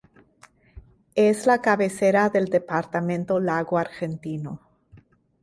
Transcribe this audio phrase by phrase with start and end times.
[1.13, 4.59] Es la cabecera del departamento Lago Argentino.